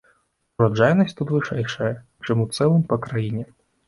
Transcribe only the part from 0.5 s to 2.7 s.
Ураджайнасць тут вышэйшая, чым у